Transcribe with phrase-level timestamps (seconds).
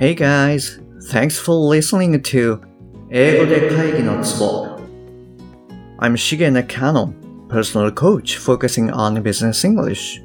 [0.00, 0.80] Hey guys,
[1.10, 2.60] thanks for listening to
[3.10, 4.78] 英語で会議のツボ
[5.98, 7.12] I'm Shige Nakano,
[7.48, 10.24] personal coach focusing on business English.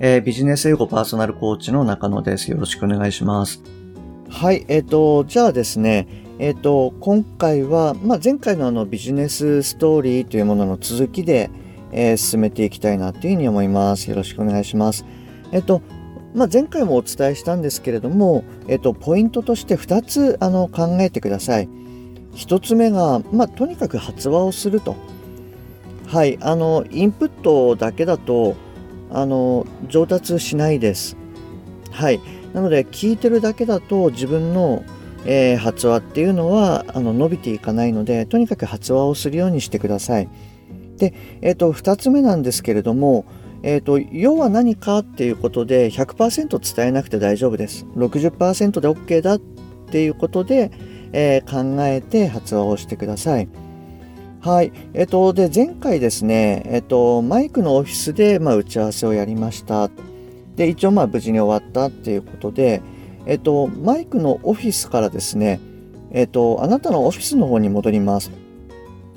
[0.00, 2.50] えービジネス英語パーソナルコーチの中野です。
[2.50, 3.62] よろしくお願いします。
[4.28, 6.08] はい、えっ、と、じゃあですね、
[6.40, 11.48] えっ、と、今回は、まあ、前回のあのビジネスストーリーというものの続きで、
[11.92, 14.10] えー進めていきたいなというふうに思います。
[14.10, 15.06] よろしくお願いします。
[15.52, 15.80] えっ、と、
[16.36, 21.68] まあ、前回もお伝えしたんですけれども、えっと、ポイントとして2つあの考えてください。
[22.34, 24.96] 1つ目が、まあ、とにかく発話をすると。
[26.06, 28.54] はい、あのインプットだけだと
[29.10, 31.16] あの上達しないです。
[31.90, 32.20] はい、
[32.52, 34.84] なので聞いてるだけだと自分の、
[35.24, 40.28] えー発話っていうのはあの伸びていかないのでとにかく発話をするようにしてください。
[40.98, 43.24] で、えっと2つ目なんですけれども、
[43.62, 47.86] えー、と要は何かっていうことで100%伝えなくて大丈夫です。
[47.96, 50.70] 60%で OK だっていうことで、
[51.12, 53.48] えー考えて発話をしてください。
[54.46, 54.72] はい。
[54.94, 59.90] えっ、と、で、前回ですね、えっ、と、マイクのオフィスで、まあ、打ち合わせをやりました。
[60.54, 62.80] で、一応、まあ、無事に終わったっていうことで、
[63.26, 65.58] えっ、と、マイクのオフィスからですね、
[66.12, 68.30] えっ、と、あなたのオフィスの方に戻ります。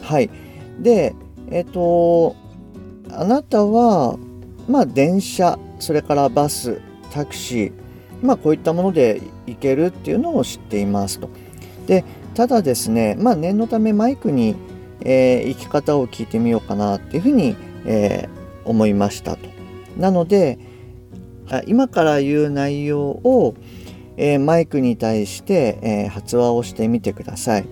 [0.02, 0.32] はい。
[0.80, 1.14] で、
[1.52, 2.36] えっ、と、
[3.12, 4.18] あなたは、
[4.70, 6.80] まあ、電車、それからバス、
[7.12, 7.74] タクシー、
[8.22, 11.30] まあ、こういったもので行けるっていうのを知っていますと。
[11.88, 14.56] で、ただですね、まあ、念のためマイクに、
[15.02, 19.40] えー行き方を聞いてみようかなっていうふうに、えー思いましたと。
[19.98, 20.60] なので、
[21.66, 23.56] 今から言う内容を、
[24.18, 27.66] えーマイクに対して、え発話をしてみてください。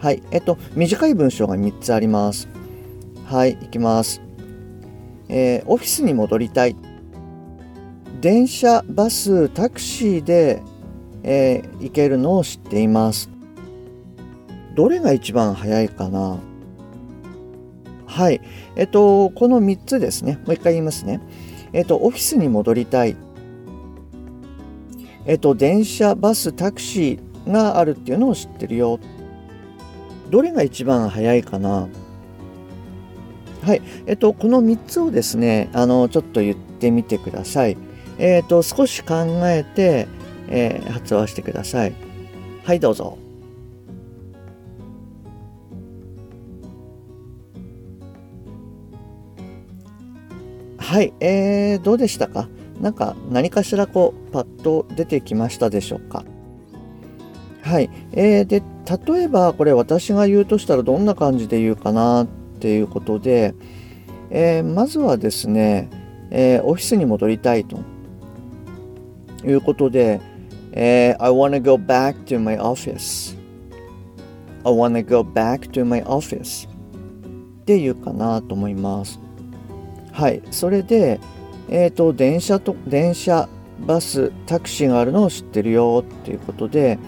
[0.00, 0.22] はい。
[0.32, 2.48] えっと、短い文章が3つあります。
[3.26, 4.20] はい、いきます。
[5.34, 6.76] えーオフィスに戻りたい。
[8.20, 10.62] 電車、バス、タクシーで、
[11.22, 13.30] えー行けるのを知っています。
[14.76, 16.38] どれが一番早いかな？
[18.06, 18.42] はい。
[18.76, 20.38] えっと、この3つですね。
[20.44, 21.20] もう一回言いますね。
[21.72, 23.16] えっと、オフィスに戻りたい。
[25.24, 29.00] えっと、電車、バス、タクシーがあるっていうのを知ってるよ。
[30.30, 31.88] どれが一番早いかな？
[33.62, 33.82] はい。
[34.06, 37.76] えっと、この3つをですね、あの、ちょっと言ってみてください。
[38.18, 39.14] えっと、少し考
[39.44, 40.08] えて、
[40.48, 41.92] えー発話してください。
[42.64, 43.18] はい、どうぞ。
[50.78, 52.48] はい、えー、どうでしたか？
[52.80, 56.24] なんか何かしらこうパッと出てきましたでしょうか？
[57.62, 58.62] はい、えー、で
[59.14, 62.26] 例えばこれ私が言うとしたらどんな感じで言うかなっ
[62.62, 63.54] ていうことで、
[64.30, 65.90] えーまずはですね、
[66.30, 67.80] えーオフィスに戻りたいと
[69.44, 70.20] いうことで、
[70.70, 73.36] えー I wanna go back to my office.
[74.64, 76.68] I wanna go back to my office.
[76.68, 79.18] っていうかなと思います。
[80.12, 81.18] はい、それで、
[81.68, 83.48] えっ、と、電車と、電車、
[83.86, 86.98] バス、タクシーがあるのを知ってるよっていうことで、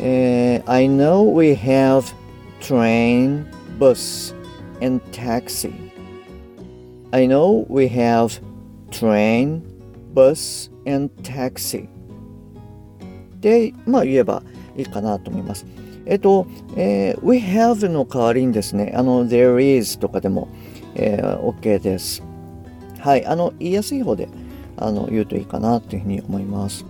[0.00, 2.04] えー I know we have
[2.60, 3.44] train,
[3.78, 4.34] bus,
[4.82, 5.72] and taxi.
[7.12, 8.40] I know we have
[8.90, 9.62] train,
[10.14, 11.88] bus, and taxi.
[13.40, 14.42] で、まあ言えば
[14.76, 15.66] いいかなと思います。
[16.06, 20.48] えっ、と、えー we have の代わりにですね、あの、there is とかでも、
[20.94, 22.22] えー OK です。
[22.98, 24.28] はい、あの言いやすい方で
[24.76, 26.84] あの言うといいかなというふうに思います。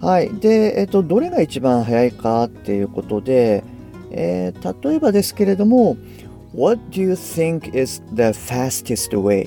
[0.00, 3.62] はい、で、えっと、どれが一番早いかっていうことで、
[4.10, 5.96] えー例えばですけれども、
[6.56, 9.44] What do you think is the fastest way?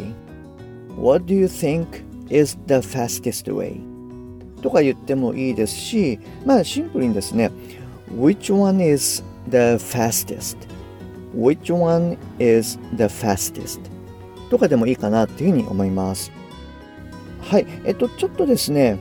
[0.95, 3.81] What do you think is the fastest way?
[4.61, 7.49] とか言ってもいいですし、まあシンプルにですね、
[8.15, 10.57] Which one is the fastest?
[11.33, 13.81] Which one is the fastest?
[14.51, 16.31] とかでもいいかなっていうふうに思います。
[17.41, 17.65] はい。
[17.85, 18.99] えっと、ちょっとですね、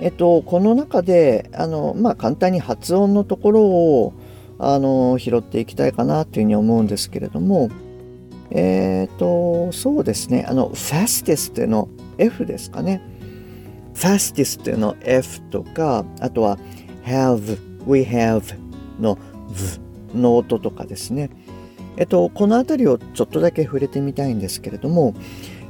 [0.00, 4.12] えっと、この中で、あの、まあ、簡単に発音のところを、
[4.58, 7.70] あの、拾っていきたいかなっていうふうに思うんですけれども、
[8.50, 11.88] えっと、そうですね、あの、fastest の
[12.18, 13.02] F ですかね。
[13.94, 16.58] fastest の F とか、あとは
[17.04, 18.56] have, we have
[19.00, 19.18] の
[20.12, 21.30] V の音とかですね。
[21.96, 25.14] えっと、この辺りをちょっとだけ触れてみたいんですけれども、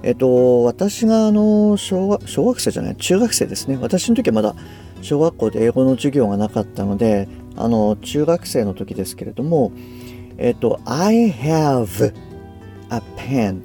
[0.02, 4.54] えっと、私があの小学小学生じゃない中学生ですね私の時はまだ
[5.02, 9.72] 小学校で英語の授業がなかったのであの中学生の時ですけれども
[10.38, 12.12] えっと I have
[12.90, 13.62] a pen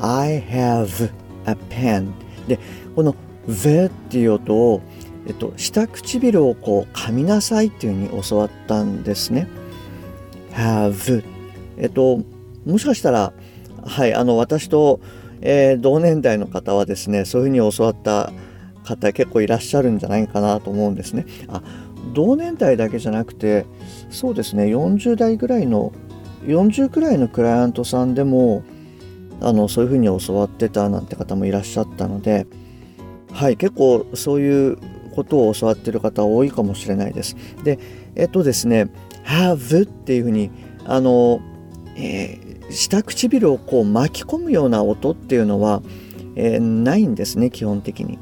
[0.00, 1.10] I have
[1.46, 2.12] a pen
[2.46, 2.58] で
[2.94, 3.14] この
[3.48, 4.80] the っていう音を
[5.26, 9.48] えっと、下唇をこう噛みなさいっていうふうに教わったんですね。
[10.52, 11.24] have
[11.78, 12.20] えっと
[12.66, 13.32] もしかしたら
[13.84, 15.00] はいあの私と、
[15.40, 18.32] えー、同年代の方はですねそういうふうに教わった
[18.84, 21.26] 方結構いらっしゃるんじゃないかなと思うんですね。
[21.48, 21.62] あ
[22.12, 23.66] 同年代だけじゃなくて
[24.10, 25.92] そうですね40代ぐらいの
[26.46, 28.62] 40くらいのクライアントさんでも
[29.40, 32.46] あのそういうふうに教わってたなんて方もいらっしゃったので
[33.32, 34.78] はい結構そういう
[35.14, 37.36] ことを教わってる方多いかもしれないです。
[37.62, 37.78] で
[38.16, 38.90] えっとですね
[39.24, 40.50] have っていうふうに
[40.84, 41.40] あの、
[41.96, 45.82] えー、下唇をこう巻き込むような音っていうのは、
[46.36, 48.18] えー、ないんですね基本的に。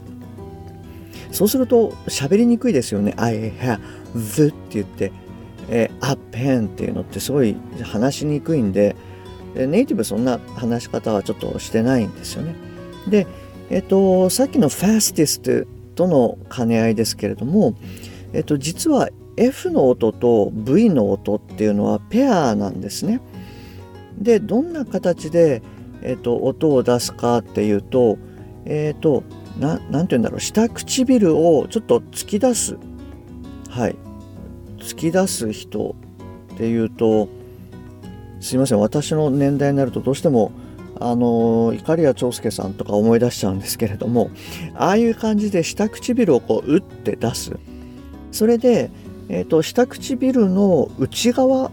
[1.32, 3.14] そうすると喋りにくいですよね。
[3.16, 3.78] I have
[4.48, 5.12] って言って、
[5.68, 8.96] えー、a pen っていうのってすごい話しにくいんで、
[9.54, 12.54] ネイティブそんな話し方はちょっとしてないんですよね。
[13.08, 13.26] で、
[13.70, 17.74] えっと、さっきの fastest との兼ね合いですけれども、
[18.32, 23.20] えっと、実は F の音と V の音っていうのはペアなんですね。
[24.18, 25.62] でどんな形で、
[26.02, 28.18] えっと、音を出すかっていうと
[28.64, 29.24] えっ、と
[29.58, 30.40] なんて言うんだろう。
[30.40, 32.78] 下唇をちょっと突き出す。
[33.68, 33.96] はい。
[34.78, 35.94] 突き出す人
[36.54, 37.28] っていうと
[38.40, 38.80] すいません。
[38.80, 40.50] 私の年代になるとどうしても
[41.00, 44.30] あの碇谷長介さんとか思い出しちゃうんですけれども
[44.74, 47.52] ああいう感じで下唇をこう打って出す。
[48.32, 48.90] それで、
[49.28, 51.70] えーと、下唇の内側っ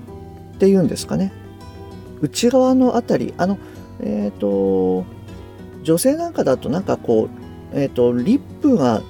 [0.60, 1.34] ていうんですかね。
[2.22, 3.58] 内側のあたりあの
[4.02, 5.06] えっ、ー、と
[5.84, 7.39] 女性なんかだとなんかこう
[7.74, 9.02] えーと、リップが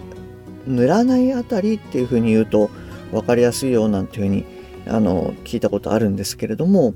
[0.67, 2.69] 塗らないあたりっていうふうに言うと
[3.11, 4.45] 分かりやすいよなんていうふうに
[4.87, 6.93] あの聞いたことあるんですけれども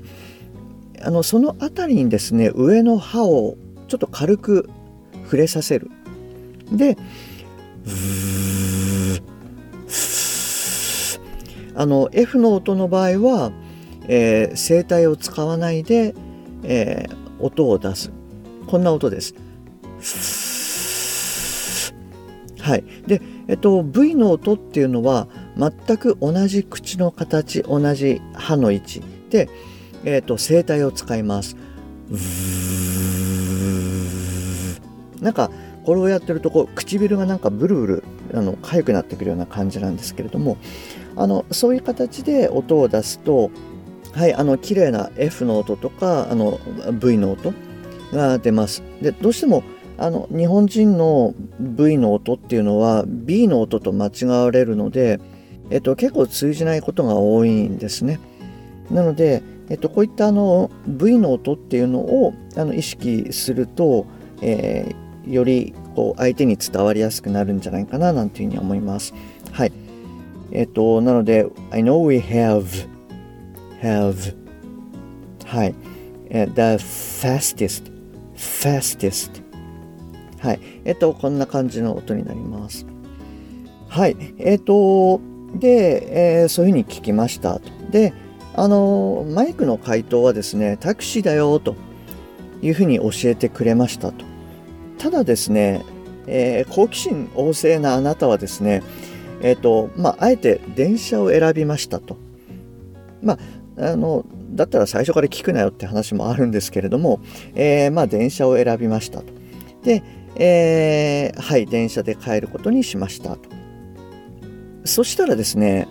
[1.02, 3.58] あのその辺りにですね上の歯を
[3.88, 4.70] ちょっと軽く
[5.26, 5.90] 触れさせる
[6.72, 6.98] で
[11.76, 13.52] あの F の音の場合は、
[14.08, 16.14] えー、声帯を使わないで、
[16.64, 18.12] えー、音を出す
[18.68, 19.36] こんな音です。
[22.64, 25.28] はい、で、えっと、V の音っていうのは
[25.58, 29.50] 全く同じ口の形同じ歯の位置で、
[30.06, 31.58] えっと、声帯を使います。
[35.20, 35.52] なんか
[35.84, 40.56] これをやってるとこう唇がなんかブルブルあの痒くなってくるような感じなんですけれども
[41.18, 43.52] あのそういう形で音を出すと
[44.14, 46.62] はいあの綺麗な F の音とかあの
[46.94, 47.54] V の音
[48.14, 48.84] が出ます。
[49.02, 49.64] でどうしても
[49.98, 55.20] あの日本人の V の音っていうのは B の音と間違われるので、
[55.70, 58.20] えっと、結構通じないことが多いんですね。
[58.90, 64.06] なので、えっと、こういったあの V の音っていうのをあの意識すると、
[64.42, 69.14] えー、よりこう相手に伝わりやすくなるんじゃないかななんていうふうに思います。
[69.52, 69.72] はい。
[70.52, 72.88] えっと、なので、I know we have,
[73.82, 74.36] have,
[75.46, 75.76] はい。
[76.30, 77.92] The fastest,
[78.36, 79.43] fastest
[80.44, 80.60] はい。
[80.84, 82.86] えっと、こんな感じの音になります。
[83.88, 84.18] はい。
[84.38, 85.22] えっと、
[85.56, 87.72] で、えー、そういうふうに聞きましたと。
[87.92, 88.14] で、
[88.54, 91.78] あの、マイクの回答はですね、タクシーだよと
[92.62, 94.26] いうふうに教えてくれましたと。
[94.98, 95.86] ただですね、
[96.28, 98.84] えー、好奇心旺盛なあなたはですね、
[99.42, 102.18] えっ、ー、と、まあ、あえて電車を選びましたと。
[103.22, 103.38] ま
[103.78, 107.22] あ、あの、だったら最初から聞くなよって話もあるんですけれども、
[107.56, 109.26] えー、まあ、電車を選びましたと。
[109.84, 110.04] で、
[110.36, 113.50] えー、はい、電車で帰ることにしましたと。
[114.86, 115.88] そしたらですね、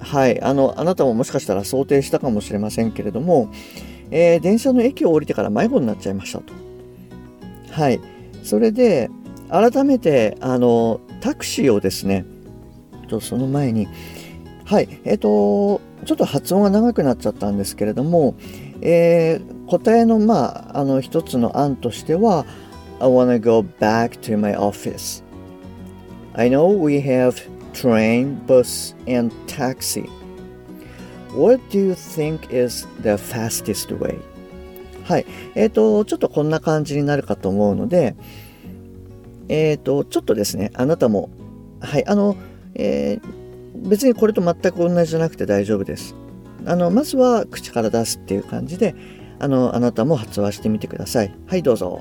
[0.00, 3.50] はい、あの、あなたももしかしたら想定したかもしれませんけれども、
[4.10, 6.52] えー、電車の駅を降りてから迷子になっちゃいましたと。
[7.70, 8.00] はい、
[8.42, 9.10] それで、
[9.48, 12.24] 改めて、あの、タクシーをですね、
[13.12, 13.86] とその前に、
[14.64, 18.34] はい、えっ、ー、と、ちょっと発音が長くなっちゃったんですけれども、
[18.80, 22.46] えー、答えの、まあ、あの、一つの案としては、
[23.02, 25.24] I want to go back to my office.
[26.36, 27.42] I know we have
[27.72, 30.08] train, bus, and taxi.
[31.34, 34.20] What do you think is the fastest way?
[35.02, 35.26] はい。
[35.56, 38.14] えっ、ー、と、ちょっとこんな感じになるかと思うので、
[39.48, 41.28] えっ、ー、と、ちょっとですね、あなたも、
[41.80, 42.36] はい、あの、
[42.76, 46.14] えー、別にこれと全く同じじゃなくて大丈夫です。
[46.66, 48.94] あの、まずは口から出すっていう感じで、
[49.40, 51.34] あの、あなたも発話してみてください。
[51.48, 52.00] はい、どうぞ。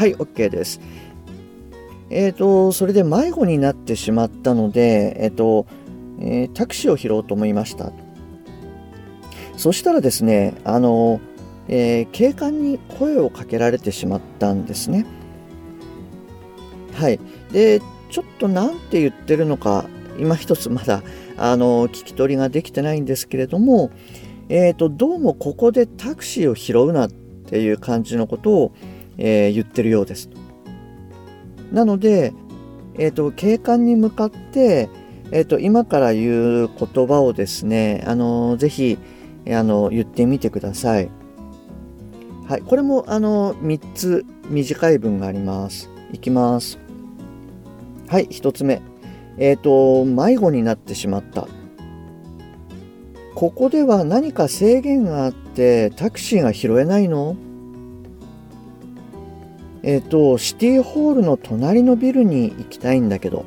[0.00, 0.80] はい、OK です。
[2.08, 5.66] えっ、ー、と、それで迷子になってしまったので、えっ、ー、と、
[6.18, 7.92] えー、タクシーを拾おうと思いました。
[9.58, 11.20] そしたらですねあの、
[11.68, 15.04] え、警官に声をかけられてしまったんですね。
[16.94, 17.20] はい。
[17.52, 19.84] でちょっと何て言ってるのか
[20.18, 21.02] 今一つまだ
[21.36, 23.90] あの聞き取りができてないんですけれども、
[24.48, 28.72] えーと、どうもここでタクシーを拾うなっていう感じのことを、
[29.20, 30.28] えー、言ってるようです。
[31.70, 32.32] なので、
[32.98, 34.88] えーと、警官に向かって、
[35.30, 38.98] えーと、今から言う言葉をですね、あのぜひ
[39.48, 41.08] あの言ってみてください。
[42.48, 45.88] はい、これもあの3つ短い文があります。
[46.12, 46.78] いきます。
[48.08, 48.82] はい、1つ目。
[49.38, 51.46] えっ、ー、と、迷子になってしまった。
[53.36, 57.36] ここでは何か制限があってタクシーが拾えないの？
[59.82, 63.44] えっ、と、シティホールの隣のビルに行きたいんだけど。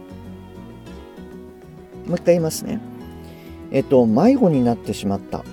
[2.07, 2.79] もう一回言いますね。
[3.71, 5.43] えっ、と、迷子になってしまった。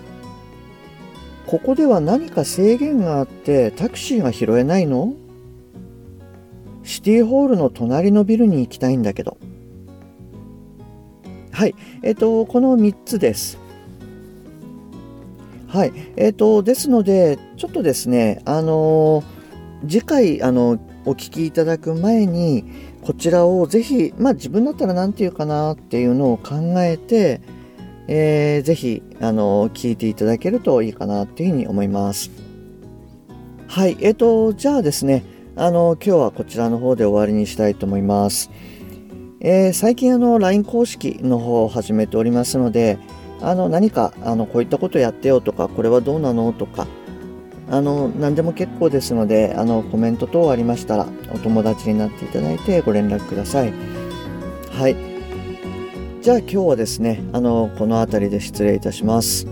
[1.47, 5.15] ここでは何か制限があってタクシーが拾えないの？
[6.85, 9.37] シティホールの隣のビルに行きたいんだけど。
[11.51, 11.75] はい。
[12.03, 13.59] えっ、と、この3つです。
[15.69, 15.93] はい。
[16.17, 19.40] えっ、と、ですので、ちょっとですね、あのー、
[19.89, 22.65] 次回、あの、お聞きいただく前に、
[23.03, 27.41] こちらをぜひ、まあ自分だったら何て言うかなっていうのを考えて、
[28.09, 32.31] えー、ぜひ、あの、聞いていただけるといいかなっていうふうに思います。
[33.69, 33.97] はい。
[34.01, 35.25] えっ、ー、と、じゃあですね、
[35.57, 38.51] あの、今日はこちらの方で終わりにしたいと思います。
[39.43, 42.99] えー、最近あの LINE 公式の方を始めておりますので
[43.41, 46.87] あの何かあのこういったことやってよとかこれはどうなのとか
[47.71, 53.73] あの何でも結構ですのであのコメント等ありましたらお友達になっていただいてご連絡ください
[54.73, 59.47] はいじゃあ今日はですねあのこの辺りで失礼いたします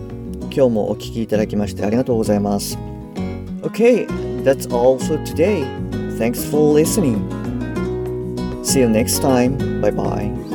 [0.51, 2.77] 今日もお聴きいただきましてありがとうございます
[3.61, 5.63] OK that's all for today.
[6.17, 7.29] Thanks for listening.
[8.63, 9.57] See you next time.
[9.81, 10.48] Bye bye.